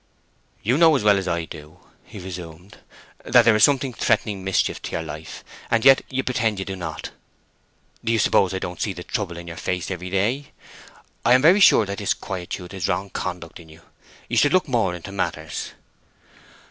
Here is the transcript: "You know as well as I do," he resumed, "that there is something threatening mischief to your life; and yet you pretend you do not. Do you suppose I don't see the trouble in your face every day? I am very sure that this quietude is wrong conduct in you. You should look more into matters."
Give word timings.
"You 0.63 0.79
know 0.79 0.95
as 0.95 1.03
well 1.03 1.19
as 1.19 1.27
I 1.27 1.45
do," 1.45 1.79
he 2.03 2.17
resumed, 2.17 2.79
"that 3.23 3.45
there 3.45 3.55
is 3.55 3.63
something 3.63 3.93
threatening 3.93 4.43
mischief 4.43 4.81
to 4.81 4.91
your 4.93 5.03
life; 5.03 5.43
and 5.69 5.85
yet 5.85 6.01
you 6.09 6.23
pretend 6.23 6.57
you 6.57 6.65
do 6.65 6.75
not. 6.75 7.11
Do 8.03 8.11
you 8.11 8.17
suppose 8.17 8.51
I 8.51 8.57
don't 8.57 8.81
see 8.81 8.93
the 8.93 9.03
trouble 9.03 9.37
in 9.37 9.47
your 9.47 9.57
face 9.57 9.91
every 9.91 10.09
day? 10.09 10.53
I 11.23 11.35
am 11.35 11.43
very 11.43 11.59
sure 11.59 11.85
that 11.85 11.99
this 11.99 12.15
quietude 12.15 12.73
is 12.73 12.87
wrong 12.87 13.11
conduct 13.11 13.59
in 13.59 13.69
you. 13.69 13.81
You 14.27 14.37
should 14.37 14.53
look 14.53 14.67
more 14.67 14.95
into 14.95 15.11
matters." 15.11 15.73